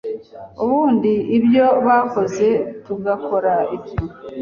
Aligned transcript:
Ubundi 0.63 1.13
ibyo 1.37 1.65
bakoze 1.85 2.47
tugakora 2.85 3.53
ibyo, 3.75 3.97